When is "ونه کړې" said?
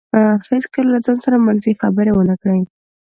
2.13-2.61